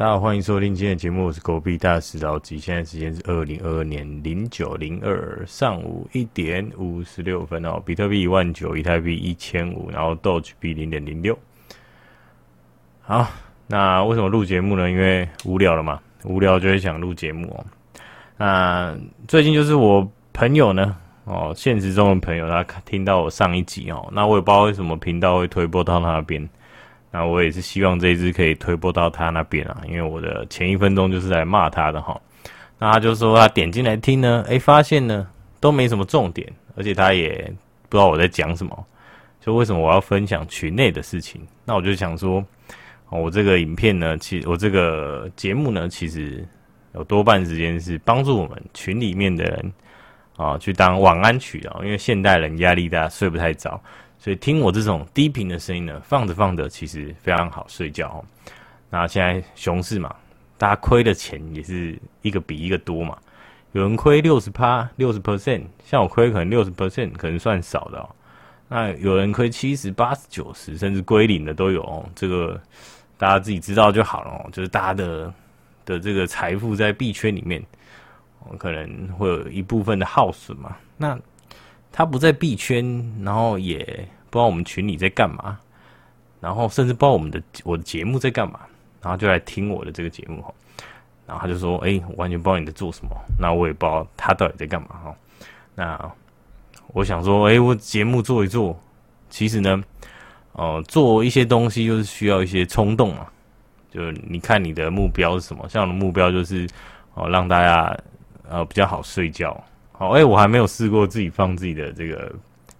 [0.00, 2.58] 大家好，欢迎收听今天的节目，我是狗币大师老吉。
[2.58, 7.78] 现在时间是二零二二年零九零二上午一点五十六分哦。
[7.84, 11.38] 比特币一万九，以太币一千五，然后 Doge 币零点零六。
[13.02, 13.28] 好，
[13.66, 14.90] 那为什么录节目呢？
[14.90, 17.66] 因为无聊了嘛，无聊就会想录节目哦。
[18.38, 18.96] 那
[19.28, 26.48] 最近就是我朋友呢，哦，现实中的朋友，他听到我上一集哦，那我也不知道为什么频道会推播到那边。
[27.10, 32.18] 那我也是希望这一支可以推播到他那边啊，因为我的前一分钟就是来骂他的哈。
[32.78, 35.26] 那他就说他点进来听呢，诶，发现呢
[35.58, 37.52] 都没什么重点，而且他也
[37.88, 38.86] 不知道我在讲什么，
[39.40, 41.40] 就为什么我要分享群内的事情？
[41.64, 42.42] 那我就想说，
[43.10, 46.46] 我这个影片呢，其实我这个节目呢，其实
[46.94, 49.72] 有多半时间是帮助我们群里面的人
[50.36, 53.78] 啊去当晚安曲啊，因为现代人压力大，睡不太着。
[54.22, 58.24] 所以听我这种低频的声音呢，放着放着其实非常好睡觉哦。
[58.90, 60.14] 那现在熊市嘛，
[60.58, 63.16] 大家亏的钱也是一个比一个多嘛。
[63.72, 68.10] 有人亏六十趴、六十 percent，像我亏可能六十 percent，可能算少的哦。
[68.68, 72.04] 那有人亏七十、八十、九十，甚至归零的都有哦。
[72.14, 72.60] 这个
[73.16, 74.50] 大家自己知道就好了哦。
[74.52, 75.32] 就是大家的
[75.86, 77.64] 的这个财富在币圈里面，
[78.58, 80.76] 可能会有一部分的耗损嘛。
[80.96, 81.18] 那
[81.92, 82.84] 他不在币圈，
[83.22, 83.78] 然后也
[84.30, 85.58] 不知道我们群里在干嘛，
[86.40, 88.60] 然后甚至不知道我们的我的节目在干嘛，
[89.02, 90.54] 然后就来听我的这个节目哈，
[91.26, 95.16] 然后他就说：“哎，我完全不知道你在做什么。”那我也不知道他到底在干嘛哈。
[95.74, 96.12] 那
[96.88, 98.78] 我想说：“哎，我节目做一做，
[99.28, 99.82] 其实呢，
[100.52, 103.26] 呃，做一些东西就是需要一些冲动嘛。
[103.90, 105.68] 就你看你的目标是什么？
[105.68, 106.68] 像我的目标就是
[107.14, 107.96] 哦，让大家
[108.48, 109.60] 呃比较好睡觉。”
[110.00, 112.34] 好，哎、我还没有试过自己放自己的这个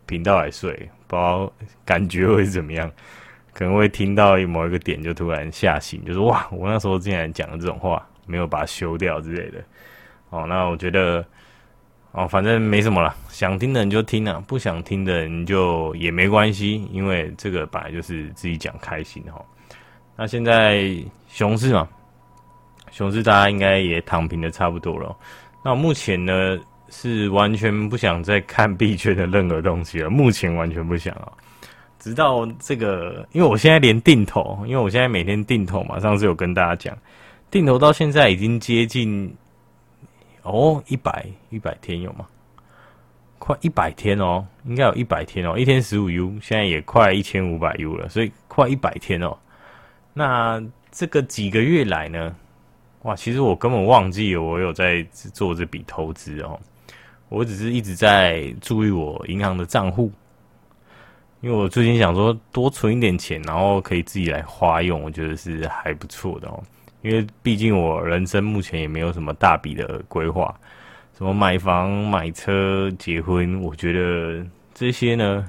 [0.06, 0.72] 频道来睡，
[1.06, 1.52] 不知道
[1.84, 2.90] 感觉会怎么样，
[3.52, 9.62] 可能会听到某一个点就突然吓醒，就是哇，我那时候竟然讲了这种话，没有把它修掉之类的。
[10.30, 11.22] 哦，那我觉得，
[12.12, 19.45] 哦，反正没什么了，想听的人就听啊，不想听的人就也没关系，因为这个本来就是自己讲开心哈。
[20.16, 20.90] 那现在
[21.28, 21.86] 熊市嘛，
[22.90, 25.14] 熊市大家应该也躺平的差不多了。
[25.62, 26.58] 那目前呢？
[26.90, 31.33] 是完全不想再看 币圈的任何东西了，目前完全不想啊。
[31.98, 36.96] 直到这个，因为我现在连定投，因为我现在每天定投嘛，上次有跟大家讲，
[37.51, 39.34] 定投到现在已经接近
[40.42, 42.27] 哦一百一百天有吗？
[43.39, 49.36] 快一百天哦，应该有一百天哦，一天十五 U，现在也快一千五百 U 了，所以快一百天哦。
[50.12, 52.34] 那这个几个月来呢？
[53.02, 56.58] 哇，其实我根本忘记我有在做这笔投资哦。
[57.30, 60.11] 我只是一直在注意我银行的账户，
[61.41, 66.63] 因为我最近想说多存一点钱，然后可以自己来花用，我觉得是还不错的哦。
[67.02, 70.55] 因为毕竟我人生目前也没有什么大笔的规划，
[71.17, 75.48] 什么买房、买车、结婚，我觉得这些呢，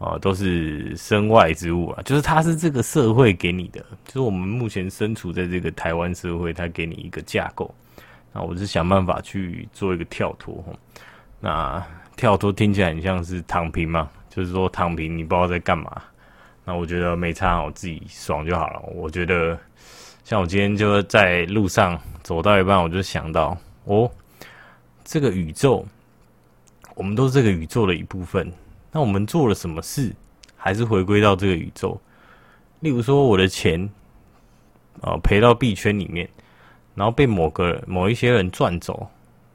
[0.00, 2.02] 啊，都是身外之物啊。
[2.02, 7.72] 就是它是这个社会给你的，就是我们目前身处在这个台湾社会，它给你一个架构。
[8.32, 10.62] 那我是想办法去做一个跳脱，
[11.40, 11.82] 那
[12.14, 16.02] 跳脱听起来很像是躺平嘛，就是说躺平你不知道在干嘛。
[16.64, 18.80] 那我觉得没差，我自己爽就好了。
[18.94, 19.58] 我觉得
[20.24, 24.10] 像我今天就在路上走到一半，我就想到哦，
[25.04, 25.86] 这个宇宙，
[26.94, 28.52] 我们都是这个宇宙的一部分。
[28.92, 30.14] 那我们做了什么事，
[30.54, 31.98] 还是回归到这个宇宙？
[32.80, 33.88] 例如说，我的钱
[35.00, 36.28] 啊赔到币圈里面。
[36.98, 39.08] 然后被某个某一些人赚走，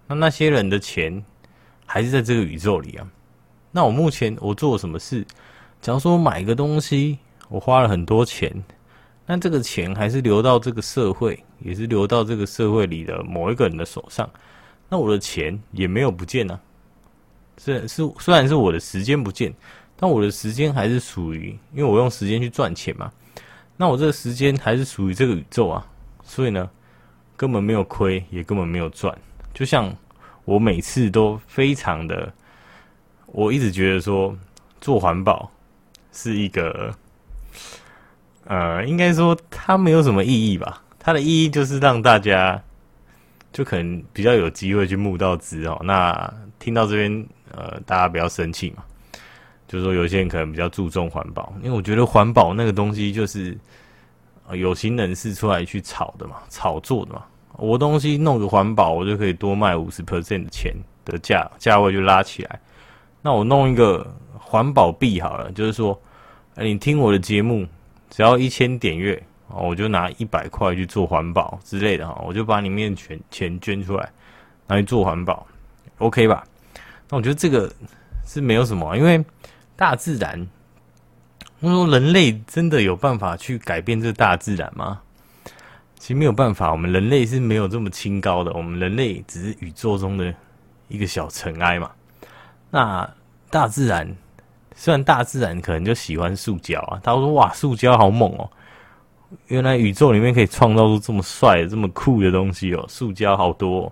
[0.07, 1.21] 那那些人的钱
[1.85, 3.05] 还是在这个宇宙里啊。
[3.69, 5.25] 那我目前我做什么事？
[5.81, 8.63] 假如说我买一个东西，我花了很多钱，
[9.25, 14.29] 那这个钱还是流到这个社会，也是流到这个社会里的某一个人的手上。
[14.87, 16.57] 那我的钱也没有不见啊。
[17.57, 19.53] 是是，虽然是我的时间不见，
[19.97, 23.11] 但我的时间还是属于，因为我用时间去赚钱嘛。
[23.75, 25.85] 那我这个时间还是属于这个宇宙啊。
[26.23, 26.69] 所以呢，
[27.35, 29.15] 根本没有亏，也根本没有赚。
[29.53, 29.93] 就像
[30.45, 32.31] 我每次都非常的，
[33.27, 34.35] 我一直觉得说
[34.79, 35.51] 做环保
[36.11, 36.93] 是一个，
[38.45, 40.83] 呃，应该说它没有什么意义吧。
[40.99, 42.61] 它的意义就是让大家
[43.51, 45.79] 就可能比较有机会去募到资哦。
[45.83, 48.83] 那听到这边，呃，大家不要生气嘛。
[49.67, 53.57] 就是说有些人可能比较注重环保，因为我觉得环保那个东西就是。
[54.47, 57.23] 啊有心人士出来去炒的嘛，炒作的嘛。
[57.57, 60.73] 我东西弄个环保，我就可以多卖五十 percent 的钱
[61.05, 62.59] 的价价位就拉起来。
[63.21, 64.05] 那我弄一个
[64.39, 65.97] 环保币好了，就是说，
[66.55, 67.65] 欸，你听我的节目，
[68.09, 74.11] 只要一千点阅，哦，我就拿一百块去做环保之类的哈，我就把里面全钱捐出来，
[74.67, 75.45] 拿去做环保
[75.99, 76.43] ，OK 吧？
[77.09, 77.71] 那我觉得这个
[78.25, 79.23] 是没有什么，因为
[79.75, 80.47] 大自然，
[81.63, 84.99] 我说人类真的有办法去改变这大自然吗？
[85.97, 90.33] 其实没有办法，我们人类是没有这么清高的，我们人类只是宇宙中的
[90.89, 91.89] 一个小尘埃嘛。
[92.69, 93.09] 那
[93.49, 94.13] 大自然，
[94.75, 98.49] 虽然大自然可能就喜欢塑胶啊，他说哇，塑胶好猛哦。
[99.47, 102.85] 原来宇宙里面可以创造出这么帅、这么酷的东西哦！
[102.89, 103.89] 塑胶好多，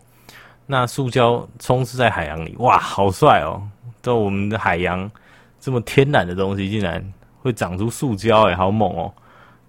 [0.66, 3.64] 那塑胶充斥在海洋里，哇，好帅哦！
[4.02, 5.10] 在我们的海洋
[5.62, 7.02] 这么天然的东西，竟然
[7.42, 9.14] 会长出塑胶，哎，好猛哦！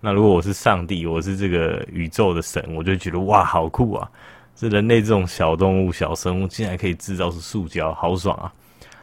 [0.00, 4.10] 那如果我是上帝，我是这个宇宙的神，我就觉得哇，好酷啊！
[4.54, 8.52] 这人类这种小动物、小生物，竟然可以制造出塑胶，好爽啊！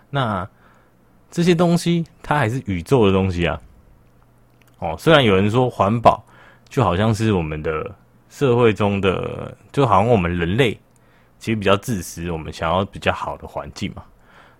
[0.09, 0.49] 那
[1.29, 3.61] 这些东西，它还是宇宙的东西啊！
[4.79, 6.23] 哦，虽然有人说环保。
[6.69, 7.95] 就好像是我们的
[8.29, 10.79] 社会中的，就好像我们人类
[11.39, 14.03] 其实比较自私，我们想要比较好的环境嘛。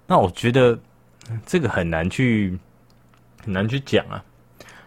[0.07, 0.75] 那我觉得
[1.45, 2.57] 这个很难去
[3.43, 4.23] 很难去讲啊。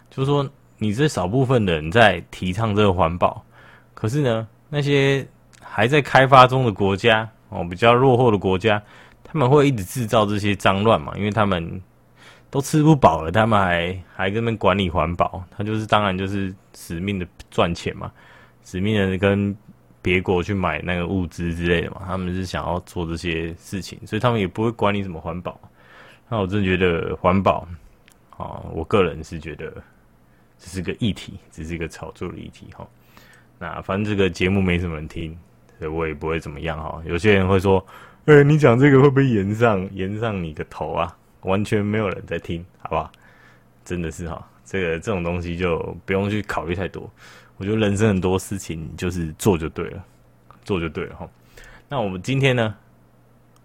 [0.09, 3.43] 就是说，你这少部分人在提倡这个环保，
[3.93, 5.25] 可是呢，那些
[5.61, 8.81] 还在开发中的国家哦，比较落后的国家，
[9.23, 11.81] 他们会一直制造这些脏乱嘛，因为他们。
[12.53, 18.11] 都吃不饱了，他们还还跟那边管理环保，他就是当然就是死命的赚钱嘛，
[18.61, 19.57] 死命的跟
[20.03, 25.59] 别国去买那个物资之类的嘛，他们是想要做这些事情，所以他们也不会管你什么环保。
[26.29, 27.67] 那我真觉得环保，
[28.37, 29.71] 啊，我个人是觉得
[30.57, 32.87] 这是个议题，只是一个炒作的议题哈。
[33.59, 35.37] 那反正这个节目没什么人听，
[35.79, 37.01] 所以我也不会怎么样哈。
[37.05, 37.85] 有些人会说，
[38.25, 41.15] 哎、你讲这个会不会炎上炎上你的头啊？
[41.41, 43.11] 完全没有人在听，好不好？
[43.83, 47.09] 真的是哈，这个这种东西就不用去考虑太多。
[47.57, 50.03] 我觉得人生很多事情就是做就对了，
[50.63, 51.29] 做就对了哈。
[51.89, 52.73] 那我们今天呢？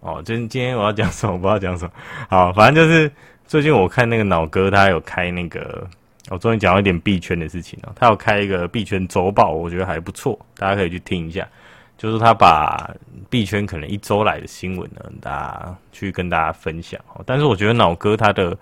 [0.00, 1.32] 哦，今今天我要讲什么？
[1.32, 1.92] 我不知道讲什么。
[2.28, 3.10] 好，反正就是
[3.48, 5.88] 最近我看那个脑哥，他有开那个，
[6.28, 7.94] 我终于讲到一点币圈的事情了。
[7.96, 11.48] 他有开一个币圈周报，我觉得还不错，大家可以去听一下。
[11.96, 12.94] 就是他把
[13.30, 17.00] 币圈可能一周来的新闻呢，大家去跟大家分享。
[17.24, 18.54] 但是我觉得脑哥他的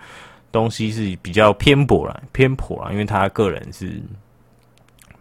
[0.53, 4.01] 东西是比较偏颇啦，偏颇啦，因为他个人是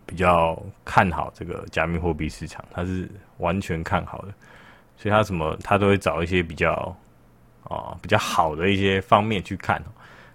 [0.05, 3.09] 比较看好这个加密货币市场，他是
[3.39, 4.27] 完全看好的，
[4.95, 6.95] 所以他什么他都会找一些比较
[7.65, 9.83] 啊比较好的一些方面去看，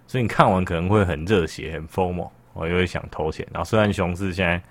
[0.07, 3.47] 所以你看完可能会很热血、很 FOMO，我又会想投钱。
[3.51, 4.61] 然后虽然熊市现在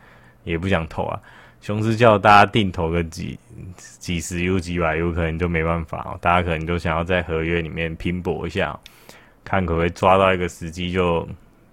[0.44, 1.20] 也不想投啊。
[1.60, 3.38] 熊市叫大家定投个几
[3.76, 6.18] 几十 U 几百 U，可能就没办法哦。
[6.18, 8.78] 大家可能都想要在合约里面拼搏一下，
[9.44, 11.28] 看可不可以抓到一个时机就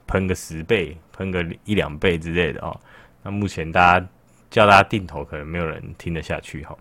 [0.06, 2.78] 喷个十倍，喷个一两倍之类的哦。
[3.24, 4.07] 那目前大家
[4.50, 6.78] 叫大家定投，可能没有人听得下去哈。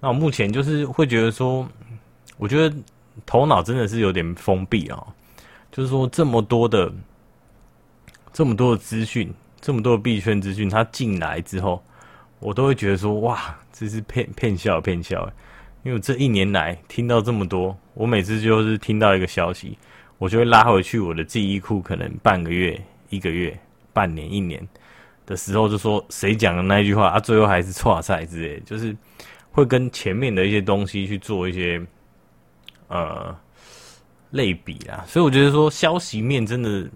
[0.00, 1.68] 那我目前就是会觉得说，
[2.36, 2.76] 我觉得
[3.26, 5.06] 头脑真的是有点封闭啊。
[5.70, 6.92] 就是说这么多的
[8.32, 11.82] 这么多的资讯，这么多的币圈资讯，它进来之后。
[12.40, 15.26] 我都会觉得说，哇，这是骗骗笑骗笑，
[15.82, 19.78] 因为我这一年来听到这么多，我每次就是听到一个消息，
[20.18, 22.78] 我就会拉回去我的记忆库，可能半个月、
[23.08, 23.58] 一个月、
[23.94, 24.66] 半年、一年
[25.24, 28.94] 的时候，就说谁讲的那句话啊，最后还是错赛之类，就是
[29.50, 31.80] 会跟前面的一些东西去做一些
[32.94, 33.36] 呃
[34.30, 35.04] 类比啦。
[35.06, 36.88] 所以我觉得说，消息面真的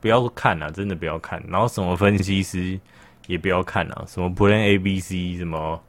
[0.00, 2.80] 不要看啊，真的不要看，然后什么分析师。
[3.28, 5.80] 也不要看啊，什么 Plan A B C，什么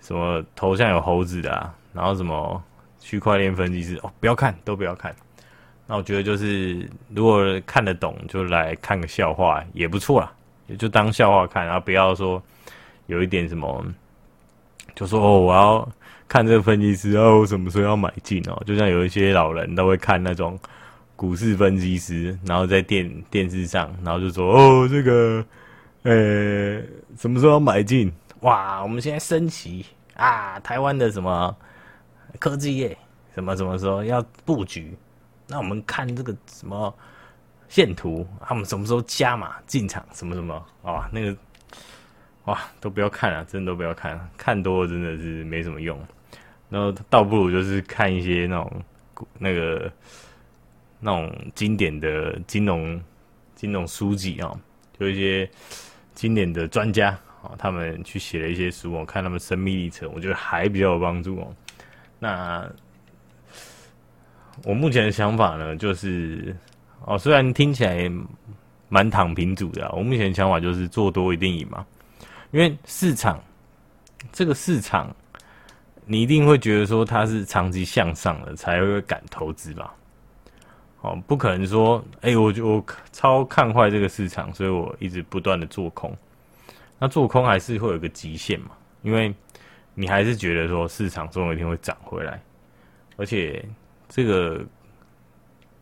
[0.00, 2.60] 什么头像有猴子的啊，然后什么
[2.98, 5.14] 区块链分析师哦，不要看，都不要看。
[5.86, 10.32] 那我觉得就是，如果看得懂，就来看个笑话也不错啦，
[10.66, 12.42] 也就当笑话看，然后不要说
[13.04, 13.84] 有一点什么，
[14.94, 15.88] 就说哦，我要
[16.28, 18.62] 看这个分析师哦，什么时候要买进哦？
[18.66, 20.58] 就像有一些老人都会看那种
[21.14, 25.44] 股市分析师，然后在电电视上，然后就说哦，这个。
[26.02, 26.80] 呃、
[27.18, 28.12] 什么时候要买进？
[28.42, 30.56] 哇，我们现在升旗啊！
[30.60, 31.52] 台湾的什么
[32.38, 32.96] 科技业，
[33.34, 34.96] 什么什么时候要布局？
[35.48, 36.94] 那我们看这个什么
[37.68, 40.06] 线图，他们什么时候加码进场？
[40.12, 40.54] 什么什么
[40.84, 41.10] 啊？
[41.12, 41.36] 那个
[42.46, 45.96] 哇，都不要看了，真的都不要看了，看多了真的是没什么用。
[46.68, 48.82] 然后倒不如就是看一些那种
[49.38, 49.92] 那个
[50.98, 53.00] 那种经典的金融
[53.54, 54.58] 金融书籍啊，
[54.98, 55.48] 就一些。
[56.16, 57.10] 经典的专家
[57.42, 61.54] 啊，他们去写了一些书，我看他们生命历程，我觉得还比较有帮助哦。
[62.18, 62.66] 那
[64.64, 66.56] 我目前的想法呢，就是
[67.04, 68.10] 哦，虽然听起来
[68.88, 69.86] 蛮躺平主的。
[69.92, 71.86] 我目前的想法就是做多一定赢嘛，
[72.50, 73.42] 因为市场
[74.32, 75.14] 这个市场，
[76.04, 79.94] 你一定会觉得说它是长期向上的，才会敢投资吧。
[81.02, 86.16] 哦，不可能说，哎、我就我超看坏这个市场，所以我一直不断的做空。
[86.98, 88.70] 那做空还是会有个极限嘛，
[89.02, 89.32] 因为
[89.94, 92.40] 你还是觉得说市场总有一天会涨回来，
[93.16, 93.64] 而且
[94.08, 94.64] 这个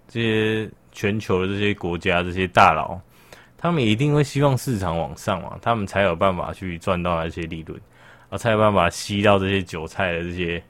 [0.08, 3.00] 这些全球的这些国家这些大佬，
[3.64, 7.80] 他们一定会希望市场往上嘛，他们才有办法去赚到那些利润，
[8.28, 10.62] 啊，才有办法吸到这些韭菜的这些。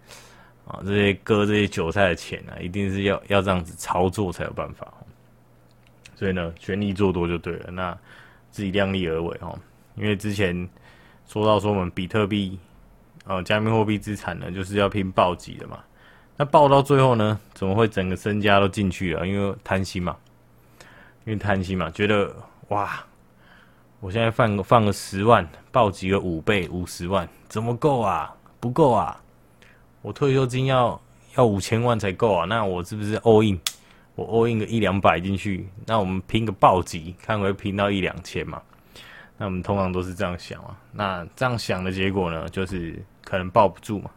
[0.64, 4.86] 啊，这些割这些韭菜的钱啊，一定是要要这样子操作才有办法。
[6.14, 7.70] 所以呢，全力做多就对了。
[7.72, 7.94] 那
[8.50, 9.58] 自己量力而为哦。
[9.96, 10.66] 因为之前
[11.26, 12.56] 说到说我们比特币，
[13.26, 15.80] 呃，加密货币资产呢，就是要拼暴击的嘛。
[16.36, 19.26] 那爆到最后呢，怎么会整个身家都进去了？
[19.26, 20.16] 因为贪心嘛，
[21.26, 22.34] 因为贪心嘛，觉得
[22.68, 23.04] 哇，
[24.00, 28.34] 我现在放个放个十万，暴击个五倍五十万，怎么够啊？
[28.58, 29.20] 不够啊！
[30.00, 30.98] 我退休金要
[31.36, 32.46] 要五千万才够啊！
[32.46, 33.60] 那我是不是 all in？
[34.14, 38.62] 我 all in 个一两百进去，那我们拼个暴击，看会拼到一两千嘛？
[39.36, 40.78] 那我们通常都是这样想啊。
[40.92, 44.10] 那这样想的结果呢，就是可能抱不住嘛，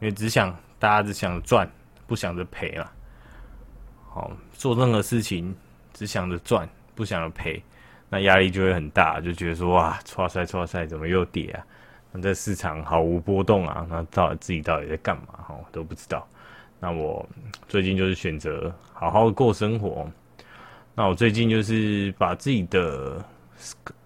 [0.00, 1.70] 因为只想大家只想赚，
[2.06, 2.92] 不想着赔啊。
[4.08, 5.54] 好，做任何事情
[5.92, 7.62] 只想着赚，不想着赔，
[8.16, 11.60] 那压力就会很大，就觉得说哇，唰塞唰赛，怎么又跌啊？
[12.12, 15.34] 那这市场毫无波动啊，那到底自己到底在干嘛？
[15.46, 16.26] 哈，都不知道。
[16.80, 17.28] 那我
[17.68, 20.10] 最近就是选择好好过生活。
[20.94, 23.22] 那我最近就是把自己的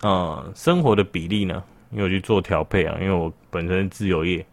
[0.00, 1.62] 呃生活的比例呢，
[1.92, 4.44] 因为我去做调配啊，因为我本身自由业，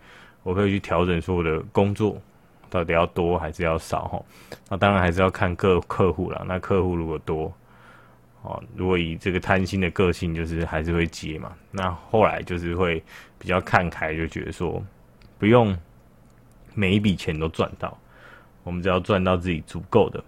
[0.44, 2.16] 我可以去调整说我的工作
[2.70, 4.22] 到底要多还是要少哈。
[4.70, 6.44] 那当然还是要看各客户啦。
[6.46, 7.52] 那客户如果多。
[8.44, 11.54] 哦，如果以这个贪心的个性，就是还是会接嘛。
[11.72, 13.04] 那后来就是会
[13.38, 14.82] 比较看开，就觉得说
[15.38, 15.78] 不用
[16.74, 17.98] 每一笔钱都赚到，
[18.64, 20.24] 我们只要赚到自己足够的，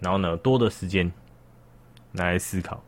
[0.00, 1.10] 然后呢，多的时间
[2.12, 2.82] 拿来思考，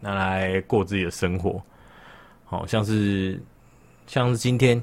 [0.00, 1.60] 拿来过自己的生活。
[2.44, 3.42] 好像是
[4.06, 4.76] 像是今天，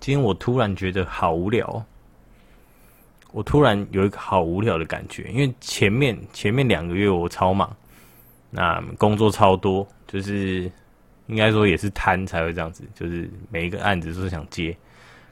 [0.00, 1.84] 今天我突然觉得好无聊，
[3.36, 7.70] 我突然有一个好无聊的感觉，因为前面前面两个月我超忙。
[8.48, 10.62] 那工作超多，就是
[11.26, 14.74] 应该说也是贪才会这样子，就是每一个案子都是想接，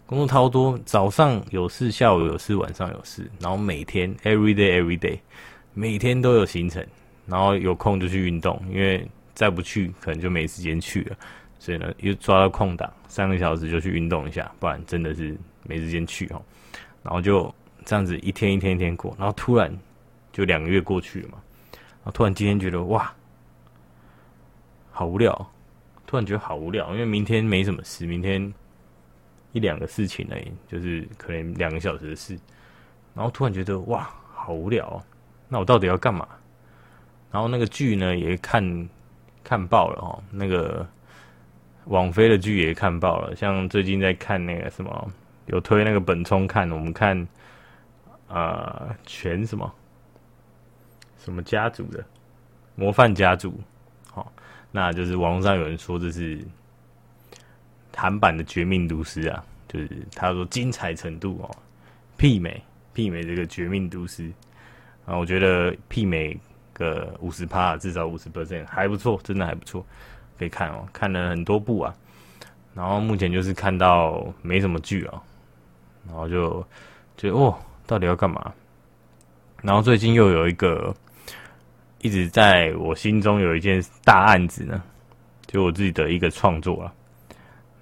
[0.05, 5.19] 工作超多，早上有事，下午有事，晚上有事，然后每天 every day every day，
[5.73, 6.87] 每天都有行程，
[7.25, 11.17] 然后有空就去运动，因为再不去可能就没时间去了，
[11.59, 16.43] 所以呢又抓到空档，三个小时就去运动一下，不然真的是没时间去哦。
[17.03, 19.73] 然后就这样子一天一天一天过，然后突然
[20.33, 21.39] 就两个月过去了嘛。
[21.73, 23.13] 然后突然今天觉得哇，
[24.91, 25.35] 好无聊！
[26.07, 28.53] 突然觉得好无聊，因为明天没什么事，明天
[29.53, 32.39] 一两个事情而已，就是可能两个小时的事。
[33.15, 35.03] 然后突然觉得哇，好无聊！
[35.49, 36.29] 那我到底要干嘛？
[37.31, 38.89] 然后那个剧呢也看
[39.43, 40.87] 看爆了哦，那个
[41.87, 43.35] 网飞的剧也看爆了。
[43.35, 45.11] 像最近在看那个什么，
[45.47, 47.27] 有推那个本聪看，我们看
[48.29, 49.73] 啊、呃、全什么？
[51.19, 52.05] 什么家族的
[52.75, 53.59] 模范家族？
[54.11, 54.27] 好、哦，
[54.71, 56.39] 那就是网络上有人说这是
[57.97, 61.51] 韩版的《绝命毒师》啊，就是他说精彩程度哦，
[62.19, 62.63] 媲美
[62.95, 64.23] 媲美这个《绝命毒师》
[65.07, 66.39] 啊，我觉得媲美
[66.75, 69.83] 个五十趴，至少五十 percent 还不错，真的还不错，
[70.39, 71.95] 可以看哦，看了很多部啊，
[72.75, 75.23] 然后目前就是看到没什么剧啊，
[76.07, 76.61] 然后就
[77.17, 78.53] 觉得哦，到底要干嘛？
[79.63, 80.95] 然后最近又有一个。
[82.01, 84.83] 一直在我心中有一件大案子呢，
[85.47, 86.93] 就我自己的一个创作啊，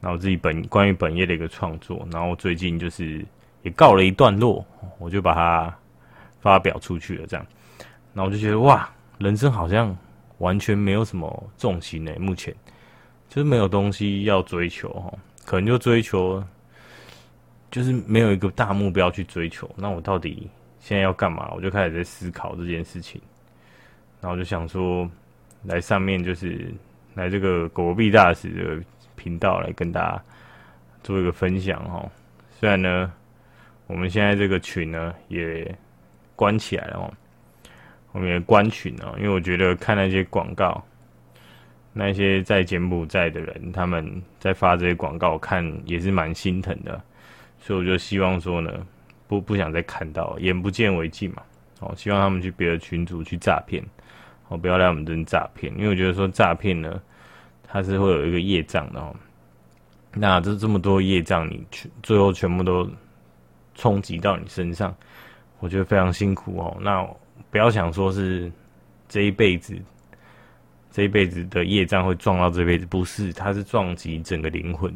[0.00, 3.26] 然后自己本关于本业的一个创作，然后最近就是
[3.62, 4.64] 也告了一段落，
[5.00, 5.76] 我就把它
[6.40, 7.44] 发表出去了，这样，
[8.14, 9.92] 然后我就觉得哇，人生好像
[10.38, 12.54] 完全没有什么重心呢，目前
[13.28, 15.12] 就是没有东西要追求哈，
[15.44, 16.40] 可能就追求
[17.73, 20.49] 就是没有一个大目标去追求，那我到底
[20.79, 21.50] 现在要干嘛？
[21.57, 23.21] 我就开始在思考这件事情。
[24.21, 25.11] 然后就想说，
[25.64, 26.71] 来上面就是
[27.14, 28.85] 来这个狗币大使的
[29.17, 30.23] 频道来跟大家
[31.02, 32.07] 做一个分享哈。
[32.61, 33.11] 虽然呢，
[33.87, 35.75] 我们现在这个群呢也
[36.37, 37.12] 关起来了哦，
[38.12, 40.81] 我们也关群了，因为我觉得看那些广告，
[41.95, 47.02] 那些在柬埔寨的人他们在发这些广告，看也是蛮心疼的，
[47.62, 48.71] 所以我就希望说呢，
[49.28, 51.42] 不不想再看到，眼不见为净嘛。
[51.78, 53.83] 哦，希望他们去别的群组去诈骗。
[54.49, 57.00] 哦，不要来我们这边诈骗，因为我觉得说诈骗呢，
[57.62, 59.14] 它是会有一个业障的哦。
[60.12, 62.90] 那这这么多业障，你全最后全部都
[63.75, 64.95] 冲击到你身上，
[65.61, 66.76] 我觉得非常辛苦哦。
[66.81, 67.02] 那
[67.50, 68.52] 不要想说是
[69.09, 69.75] 这一辈子，
[70.90, 74.92] 这一辈子的业障会撞到这辈子，不是，它是撞击整个灵魂，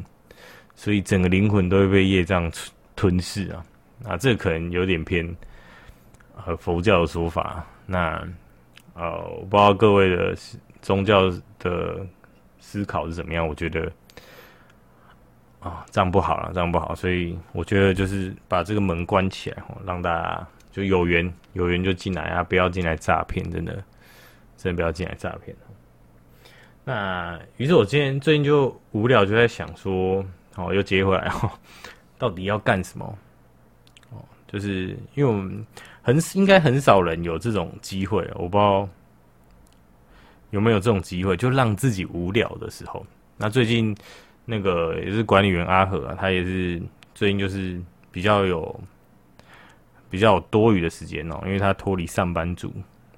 [0.76, 2.48] 所以整个灵魂都会被业障
[2.94, 3.64] 吞噬啊。
[4.04, 5.26] 啊，这可能有点偏
[6.44, 7.66] 呃佛教的说法。
[7.86, 8.24] 那
[8.94, 10.36] 呃，我不知道各位的
[10.80, 11.28] 宗教
[11.58, 12.06] 的
[12.60, 13.90] 思考是怎么样，我觉得。
[15.58, 23.72] 啊，这样不好了，这样不好，所以我觉得就是把这个门关起来，让大家就有缘有缘就进来啊，不要进来诈骗，真的，
[24.56, 25.56] 真的不要进来诈骗。
[26.84, 30.24] 那于是我今天最近就无聊，就在想说，
[30.56, 31.50] 哦，又接回来哦，
[32.18, 33.18] 到底要干什么？
[34.10, 35.64] 哦，就是因为我们
[36.02, 38.88] 很应该很少人有这种机会，我不知道
[40.50, 43.06] 有没有这种机会，就让自己无聊的时候。
[43.36, 43.96] 那最近。
[44.48, 46.80] 那个也是管理员阿和啊，他也是
[47.16, 47.82] 最近就是
[48.12, 48.80] 比较有
[50.08, 52.72] 比较有多余的时间哦，因为他脱离上班族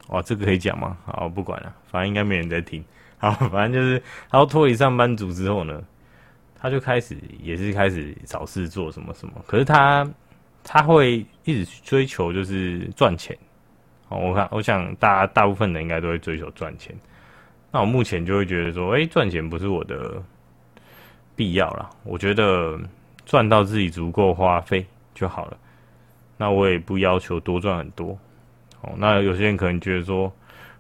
[0.07, 0.97] 哦，这个可以讲吗？
[1.05, 2.83] 好，不管了，反正应该没人在听。
[3.19, 5.83] 好，反正就是他脱离上班族之后呢，
[6.61, 9.35] 他就开始也是开始找事做什么什么。
[9.47, 10.09] 可是他
[10.65, 13.37] 他会一直追求就是赚钱
[14.09, 14.19] 哦。
[14.19, 16.95] 我看我想大大部分人应该都会追求赚钱。
[17.71, 20.23] 那我目前就会觉得说，哎，赚钱不是我的。
[21.37, 22.77] 必要啦，我觉得
[23.25, 24.85] 赚到自己足够花费
[25.15, 25.57] 就好了。
[26.37, 28.19] 那我也不要求多赚很多。
[28.81, 30.33] 哦，那有些人可能觉得说，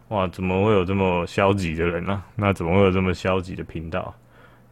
[0.09, 2.25] 哇，怎么会有这么消极的人呢？
[2.35, 4.13] 那怎么会有这么消极的频道？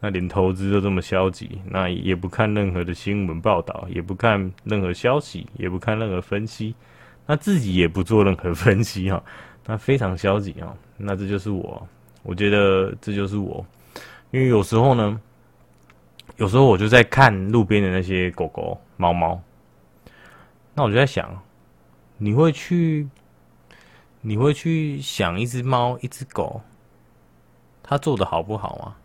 [0.01, 6.75] 那连投资都这么消极，那也不看任何的新闻报道，也不看任何消息，也不看任何分析，
[7.27, 9.23] 那自己也不做任何 分析哈，
[9.67, 10.75] 那非常消极啊。
[10.97, 11.87] 那这就是我，
[12.23, 13.65] 我觉得这就是我，
[14.31, 15.21] 因为有时候呢。
[16.39, 19.41] 有时候我就在看路边的那些狗狗、猫猫，
[20.75, 21.43] 那我就在想，
[22.19, 23.09] 你会去，
[24.21, 26.61] 你会去想一只猫、一只狗，
[27.83, 28.97] 它做的好不好吗？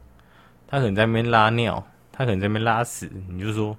[0.72, 3.78] 它可能在那边拉尿，它可能在那边拉屎，你就说，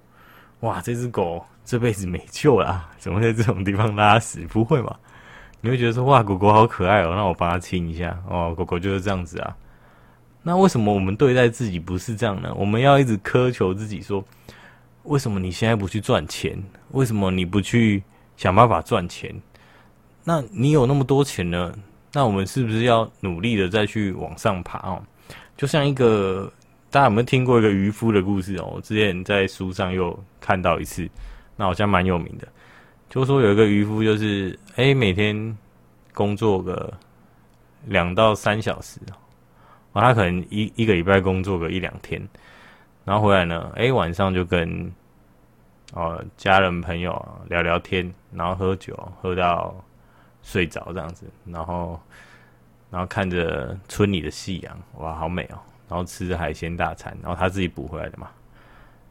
[0.60, 4.46] 哇，这只狗这辈子没救了，怎么在这种地方拉屎？
[4.48, 5.00] 不会吧？
[5.62, 9.56] 你会觉得说，哇，狗狗好可爱哦，那我帮它亲一下哦，狗狗就是这样子啊。
[10.42, 12.52] 那为什么我们对待自己不是这样呢？
[12.54, 14.22] 我们要一直苛求自己说，
[15.04, 16.62] 为什么你现在不去赚钱？
[16.90, 18.02] 为什么你不去
[18.36, 19.34] 想办法赚钱？
[20.24, 21.72] 那你有那么多钱呢？
[22.12, 25.02] 那我们是不是要努力的再去往上爬哦？
[25.56, 26.52] 就像一个
[26.92, 28.72] 大家有没有听过一个渔夫的故事哦？
[28.74, 31.08] 我之前在书上又看到一次，
[31.56, 32.46] 那好像蛮有名的，
[33.08, 35.56] 就说有一个渔夫，就是诶每天
[36.12, 36.92] 工作个
[37.86, 39.00] 两到三小时。
[39.94, 42.20] 啊，他可能一一个礼拜工作个一两天，
[43.06, 44.92] 然后回来呢，哎，晚上就跟
[45.94, 49.74] 哦家人朋友聊聊天，然后喝酒喝到
[50.42, 51.98] 睡着这样子，然后
[52.90, 55.56] 然后看着村里的夕阳，哇，好美哦！
[55.92, 58.30] 然后吃海鲜大餐，然后他自己补回来的嘛，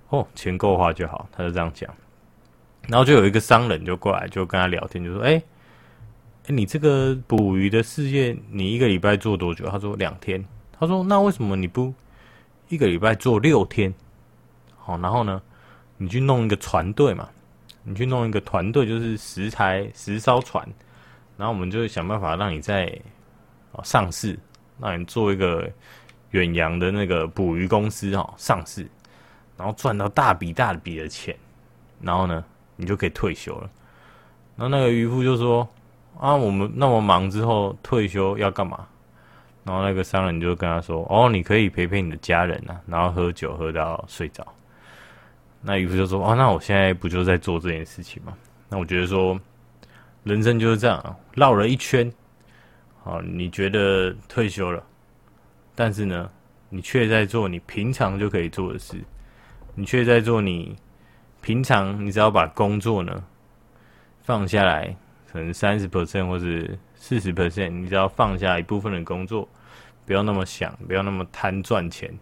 [0.09, 1.87] 哦，钱够花就好，他就这样讲。
[2.87, 10.43] 然后就有一个商人就过来，就跟他聊天，就说：“哎，哎，你这个捕鱼的事业，你一个礼拜做多久？”他说：“两天。”
[10.79, 11.93] 他说：“那为什么你不
[12.69, 13.93] 一个礼拜做六天？
[14.75, 15.39] 好，然后呢，
[15.97, 17.29] 你去弄一个船队嘛，
[17.83, 20.67] 你去弄一个团队，就是十台十艘船，
[21.37, 22.91] 然后我们就想办法让你在
[23.83, 24.35] 上市，
[24.79, 25.71] 让你做一个
[26.31, 28.87] 远洋的那个捕鱼公司哦，上市，
[29.57, 31.35] 然后赚到大笔大笔的钱，
[32.01, 32.43] 然后呢，
[32.75, 33.69] 你就可以退休了。
[34.57, 35.67] 然后那个渔夫就说：
[36.19, 38.87] 啊，我们那么忙之后退休要干嘛？”
[39.63, 44.45] 然后那个商人就跟他说：“哦，你可以陪陪你的家人啊，然后喝酒喝到睡着。”
[45.61, 48.33] 那渔夫就说：“哦，那我现在不就在做这件事情吗？”
[48.69, 49.39] 那我觉得说，
[50.23, 52.11] 人生就是这样啊，绕了一圈。
[53.03, 54.83] 好，你觉得退休了，
[55.83, 56.29] 但是呢，
[56.69, 59.01] 你却在做你平常就可以做的事，
[59.73, 60.75] 你却在做你
[61.41, 63.23] 平常，你只要把工作呢
[64.21, 64.95] 放下来，
[65.31, 66.77] 可能三十 percent 或是。
[67.03, 69.49] 四十 percent，你只要放下一部分的工作，
[70.05, 72.13] 不要那么想，不要那么贪赚钱，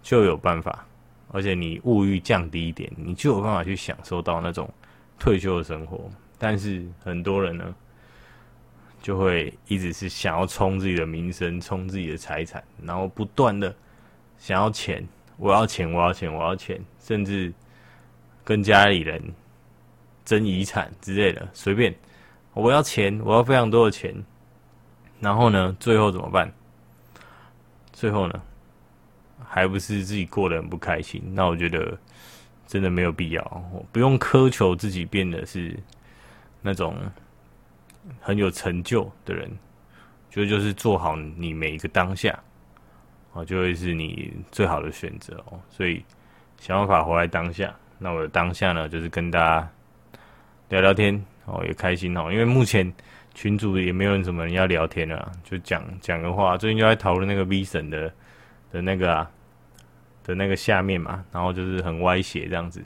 [0.00, 0.86] 就有办法。
[1.32, 4.72] 而且你物欲降低一点，你就有办法去享受到那种
[5.18, 6.08] 退休的生活。
[6.38, 7.74] 但是很多人呢，
[9.00, 13.74] 就会一直是想要冲自己的名声，冲自己的财产，然后不断的
[14.38, 17.52] 想要钱，我要钱，我要钱，我要钱，甚至
[18.44, 19.22] 跟家里人
[20.24, 21.94] 争遗产之类的，随便。
[22.52, 24.14] 我要钱，我要非常多的钱，
[25.20, 26.52] 然后呢，最后怎么办？
[27.92, 28.42] 最后呢，
[29.48, 31.22] 还不是自己过得很不开心？
[31.32, 31.96] 那我觉得
[32.66, 35.78] 真的没有必要，我不用苛求自己变得是
[36.60, 36.96] 那种
[38.20, 39.50] 很有成就的人，
[40.30, 42.38] 就就是做好你每一个当下，
[43.34, 45.60] 啊，就会是你最好的选择哦。
[45.68, 46.02] 所以
[46.58, 47.74] 想办法活在当下。
[47.98, 49.70] 那我的当下呢，就是跟大家
[50.70, 52.32] 聊聊天哦，也开心哦。
[52.32, 52.90] 因为目前
[53.34, 56.56] 群主也没有什么人要聊天了，就讲讲个话。
[56.56, 58.10] 最近就在讨论那个 V 神的
[58.72, 59.30] 的那个啊
[60.24, 62.82] 的那个下面嘛，然后就是很歪斜这样子，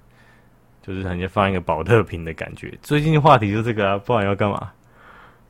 [0.82, 2.76] 就是很像放一个宝特瓶的感觉。
[2.82, 4.72] 最近的话题就这个啊，不然要干嘛？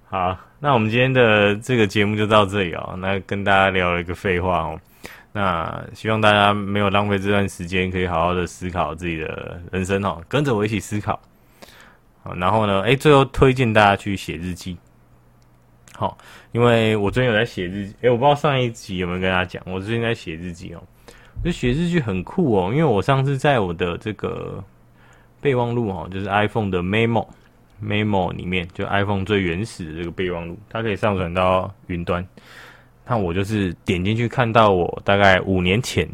[0.07, 2.95] 好，那我们今天的这个节目就到这里哦。
[2.99, 4.81] 那跟大家聊了一个废话哦。
[5.33, 11.19] 那希望大家没有浪费这段时间，可以好好的思考自己的人生哦，跟着我一起思考。
[12.23, 14.77] 好，然后呢，哎，最后推荐大家去写日记。
[15.97, 16.17] 好，
[16.53, 20.83] 因为我最近有在写日记，哎，我不知道上一集有没有跟大家讲，我最近在写日记哦。
[21.43, 24.63] 就写日记很酷哦，因为我上次在我的这个
[25.41, 27.27] 备忘录哦，就是 iPhone 的 Memo
[27.85, 32.27] Memo 里面，就 iPhone 最原始的这个备忘录，它可以上传到云端。
[33.07, 36.09] 那我就是点进去看到我大概五年前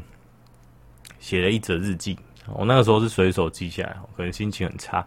[1.21, 5.07] 写了一则日记，我那个时候是随手记下来，可能心情很差，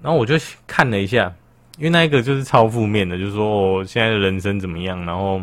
[0.00, 0.36] 然后我就
[0.66, 1.34] 看了一下，
[1.76, 5.42] 因为那一个就是超负面的，就是说我现在的人生怎么样，然后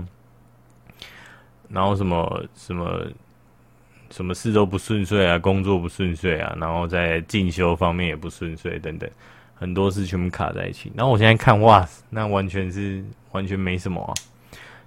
[1.67, 3.06] 然后什么什么
[4.12, 9.10] 什么事都不顺遂啊，工作不顺遂啊，然后在进修方面也不顺遂等等，
[9.60, 10.91] 很多事全部卡在一起。
[10.95, 14.13] 然后我现在看，哇，那完全是完全没什么啊。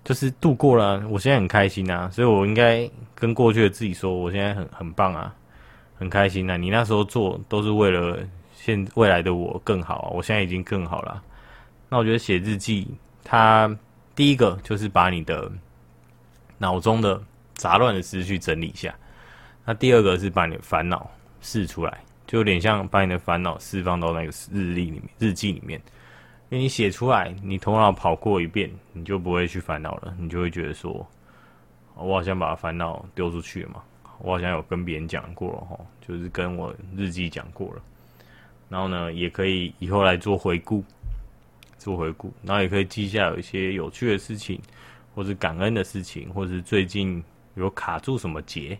[0.02, 5.32] 就是度过了，我现在很开心啊，所以我应该跟过去的自己说，我现在很很棒啊，
[5.96, 6.56] 很开心啊。
[6.56, 8.18] 你那时候做都是为了
[8.52, 11.22] 现未来的我更好，我现在已经更好了。
[11.88, 12.88] 那我觉得写日记，
[13.22, 13.72] 它
[14.16, 15.48] 第一个就是把你的
[16.58, 17.22] 脑中的
[17.54, 18.92] 杂乱的思绪整理一下，
[19.64, 21.08] 那第二个是把你的烦恼
[21.40, 22.00] 释出来，
[22.32, 25.78] 就有点像把你的烦恼释放到那个日历里面、日记里面。
[26.48, 30.16] 因为你写出来，你头脑跑过一遍，你就不会去烦恼了。
[30.18, 31.06] 你就会觉得说，
[31.94, 33.82] 我好像把烦恼丢出去了嘛。
[34.20, 37.82] 我好像有跟别人讲过了哈，就是跟我日记讲过了。
[38.70, 40.82] 然后呢，也可以以后来做回顾，
[41.76, 44.58] 做回顾，然后也可以记下有一些有趣的事情，
[45.14, 47.22] 或是感恩的事情，或是最近
[47.56, 48.78] 有卡住什么结。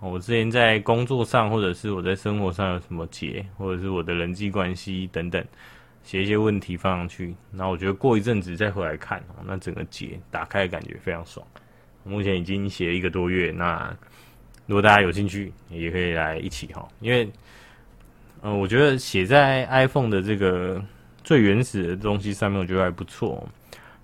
[0.00, 5.44] 我之前在工作上，或者是我在生活上有什么结，或者是我的人际关系等等。
[6.04, 11.46] 写一些问题放上去，那我觉得过一阵子再回来看，那整个结打开的感觉非常爽。
[12.04, 13.94] 目前已经写了一个多月，那
[14.64, 16.88] 如果大家有兴趣，也可以来一起哈。
[17.00, 17.28] 因为，
[18.40, 20.82] 呃，我觉得写在 iPhone 的这个
[21.22, 23.46] 最原始的东西上面，我觉得还不错。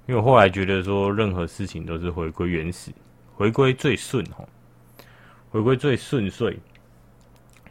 [0.07, 2.91] 因为我后来觉得说，任何事情都是回归原始，
[3.35, 4.45] 回归最顺哈，
[5.55, 6.59] 回归最顺遂、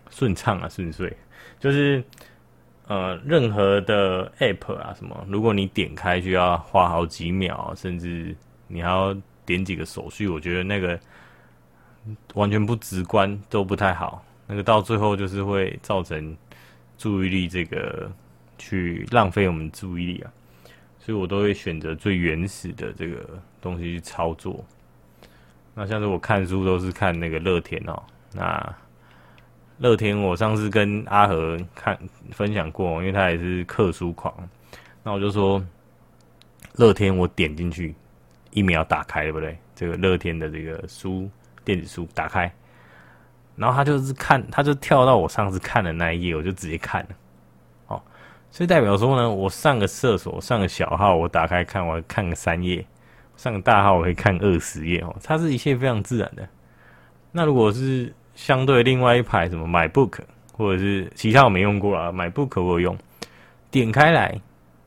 [0.10, 1.16] 顺畅啊，顺遂
[1.60, 2.02] 就是。
[2.86, 8.36] 呃，任何的 App 啊，什么，如果你点开就要花好几秒，甚至
[8.68, 9.16] 你还要
[9.46, 11.00] 点几个手续，我觉得那个
[12.34, 14.22] 完全不直观，都不太好。
[14.46, 16.36] 那个到最后就是会造成
[16.98, 18.12] 注意力这个
[18.58, 20.30] 去浪费我们注意力啊，
[21.00, 23.26] 所以我都会选择最原始的这个
[23.62, 24.64] 东西去操作。
[25.74, 28.02] 那像是我看书都是看那个乐天哦，
[28.34, 28.76] 那。
[29.80, 31.98] 乐天，我上次跟阿和看
[32.32, 34.34] 分享过，因为他也是客书狂，
[35.02, 35.62] 那我就说，
[36.76, 37.94] 乐天我点进去，
[38.52, 39.58] 一秒打开，对不对？
[39.76, 41.30] 这个乐天的这个书
[41.66, 42.50] 电子书打开，
[43.56, 47.10] 然后他就是看，他就跳到我上次看的那一页，我就直接看了，
[47.88, 48.02] 哦，
[48.52, 52.86] 所以代表说呢，我上个厕所，上个小号，我打开看，我看个三页，
[53.36, 56.48] 上个大号，我可以看二十页哦，它是一切非常自然的。
[57.32, 60.20] 那如果是相对另外一排什么 MyBook
[60.54, 62.98] 或者是其他我没用过啊，MyBook 我有用，
[63.72, 64.40] 点开来，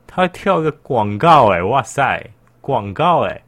[0.07, 2.25] 它会跳一个广告哎，哇塞，
[2.61, 3.43] 广告哎，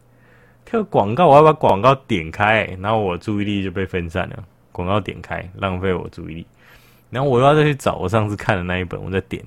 [0.64, 6.46] 跳广告，我要把广告点开，然后我注意力就被分散了，广告点开，浪费我注意力，
[7.10, 9.42] 然后我要再去找我上次看的那一本，我再点，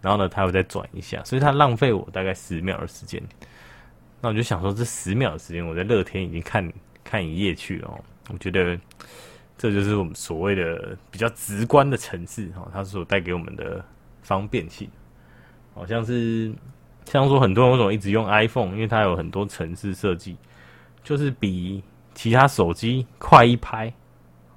[0.00, 3.22] 然后呢，它会再转一下，所以它浪费我大概十秒的时间，
[4.20, 8.00] 那我就想说，这十秒的时间我在乐天已经看看一页去了哦，
[8.32, 8.78] 我觉得。
[9.62, 13.84] 这就是我们所谓的比较直观的城市哈，它所带给我们的
[14.22, 14.88] 方便性，
[15.74, 16.50] 好像是
[17.04, 20.34] 像说很多人为什么一直用 iPhone，因为它有很多城市设计，
[21.04, 23.92] 就是比其他手机快一拍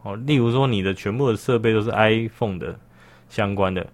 [0.03, 0.15] 哦。
[0.15, 2.79] 例如说，你的全部的设备都是 iPhone 的
[3.27, 3.85] 相关的，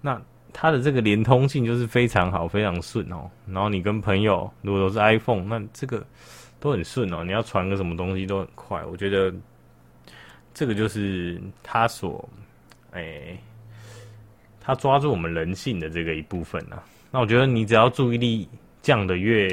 [0.00, 0.18] 那
[0.58, 3.30] 它的这个连通性就是非常好，非常顺哦。
[3.46, 6.02] 然后你跟朋友如果都是 iPhone，那这个
[6.58, 7.22] 都很顺哦。
[7.22, 9.30] 你要传个什么东西都很快，我觉得
[10.54, 12.26] 这个就是它所，
[12.92, 13.38] 哎、
[14.64, 16.82] 欸，抓住我们人性的这个一部分啊。
[17.10, 18.48] 那我觉得你只要注意力
[18.80, 19.46] 降得越，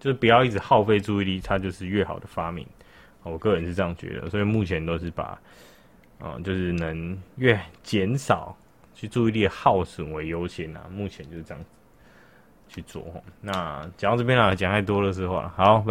[0.00, 2.66] 就是不要一直耗费注意力，它就是越好的发明。
[3.22, 5.22] 我个人是这样觉得，所以目前都是把，
[6.18, 8.56] 啊、呃，就是能越减少
[8.98, 10.80] 去注意力耗损为优先啊。
[10.90, 11.70] 目前就是这样子
[12.66, 13.04] 去做。
[13.40, 15.84] 那讲到这边啦，讲太多了是话，好。